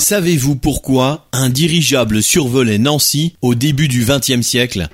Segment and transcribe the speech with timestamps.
[0.00, 4.88] Savez-vous pourquoi un dirigeable survolait Nancy au début du XXe siècle?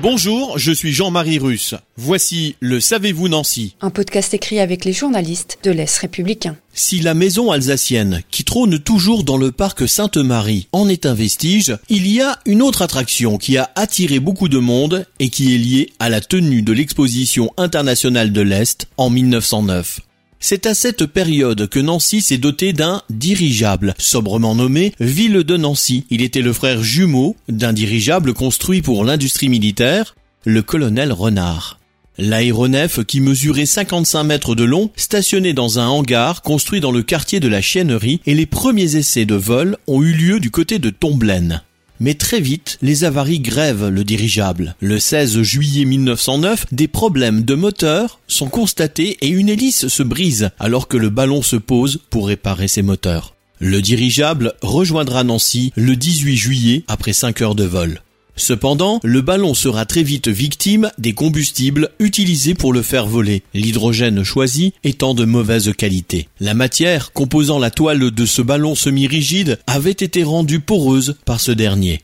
[0.00, 1.74] Bonjour, je suis Jean-Marie Russe.
[1.98, 3.76] Voici le Savez-vous Nancy?
[3.82, 6.56] Un podcast écrit avec les journalistes de l'Est républicain.
[6.72, 11.76] Si la maison alsacienne, qui trône toujours dans le parc Sainte-Marie, en est un vestige,
[11.90, 15.58] il y a une autre attraction qui a attiré beaucoup de monde et qui est
[15.58, 20.00] liée à la tenue de l'exposition internationale de l'Est en 1909.
[20.38, 26.04] C'est à cette période que Nancy s'est dotée d'un dirigeable, sobrement nommé Ville de Nancy.
[26.10, 31.78] Il était le frère jumeau d'un dirigeable construit pour l'industrie militaire, le colonel Renard.
[32.18, 37.40] L'aéronef, qui mesurait 55 mètres de long, stationnait dans un hangar construit dans le quartier
[37.40, 40.88] de la Chiennerie et les premiers essais de vol ont eu lieu du côté de
[40.90, 41.62] Tomblaine.
[41.98, 44.74] Mais très vite, les avaries grèvent le dirigeable.
[44.80, 50.50] Le 16 juillet 1909, des problèmes de moteur sont constatés et une hélice se brise
[50.58, 53.34] alors que le ballon se pose pour réparer ses moteurs.
[53.58, 58.02] Le dirigeable rejoindra Nancy le 18 juillet après 5 heures de vol.
[58.36, 64.22] Cependant, le ballon sera très vite victime des combustibles utilisés pour le faire voler, l'hydrogène
[64.22, 66.28] choisi étant de mauvaise qualité.
[66.38, 71.50] La matière composant la toile de ce ballon semi-rigide avait été rendue poreuse par ce
[71.50, 72.02] dernier.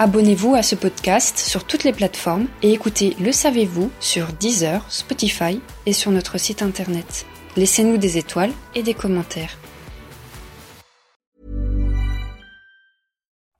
[0.00, 5.60] Abonnez-vous à ce podcast sur toutes les plateformes et écoutez Le Savez-vous sur Deezer, Spotify
[5.86, 7.26] et sur notre site internet.
[7.56, 9.56] Laissez-nous des étoiles et des commentaires.